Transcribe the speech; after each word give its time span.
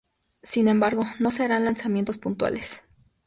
Sin 0.41 0.67
embargo, 0.67 1.05
no 1.19 1.29
se 1.29 1.43
harán 1.43 1.63
lanzamientos 1.65 2.17
puntuales. 2.17 2.81